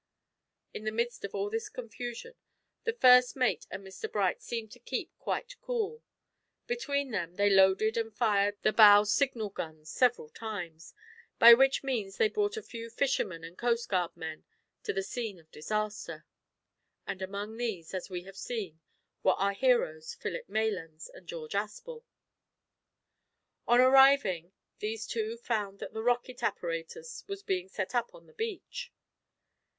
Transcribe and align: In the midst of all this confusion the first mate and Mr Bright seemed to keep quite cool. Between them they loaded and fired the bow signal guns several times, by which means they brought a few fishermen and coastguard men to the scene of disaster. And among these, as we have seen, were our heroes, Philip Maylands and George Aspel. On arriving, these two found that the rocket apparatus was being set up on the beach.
In 0.73 0.83
the 0.83 0.91
midst 0.91 1.23
of 1.25 1.35
all 1.35 1.51
this 1.51 1.69
confusion 1.69 2.33
the 2.85 2.93
first 2.93 3.35
mate 3.35 3.67
and 3.69 3.85
Mr 3.85 4.11
Bright 4.11 4.41
seemed 4.41 4.71
to 4.71 4.79
keep 4.79 5.11
quite 5.19 5.61
cool. 5.61 6.01
Between 6.65 7.11
them 7.11 7.35
they 7.35 7.51
loaded 7.51 7.97
and 7.97 8.11
fired 8.11 8.57
the 8.63 8.73
bow 8.73 9.03
signal 9.03 9.51
guns 9.51 9.91
several 9.91 10.29
times, 10.29 10.95
by 11.37 11.53
which 11.53 11.83
means 11.83 12.17
they 12.17 12.29
brought 12.29 12.57
a 12.57 12.63
few 12.63 12.89
fishermen 12.89 13.43
and 13.43 13.59
coastguard 13.59 14.17
men 14.17 14.43
to 14.81 14.91
the 14.91 15.03
scene 15.03 15.39
of 15.39 15.51
disaster. 15.51 16.25
And 17.05 17.21
among 17.21 17.57
these, 17.57 17.93
as 17.93 18.09
we 18.09 18.23
have 18.23 18.37
seen, 18.37 18.81
were 19.21 19.33
our 19.33 19.53
heroes, 19.53 20.15
Philip 20.15 20.47
Maylands 20.49 21.09
and 21.13 21.27
George 21.27 21.53
Aspel. 21.53 22.05
On 23.67 23.79
arriving, 23.79 24.51
these 24.79 25.05
two 25.05 25.37
found 25.37 25.77
that 25.77 25.93
the 25.93 26.01
rocket 26.01 26.41
apparatus 26.41 27.23
was 27.27 27.43
being 27.43 27.69
set 27.69 27.93
up 27.93 28.15
on 28.15 28.25
the 28.25 28.33
beach. 28.33 28.91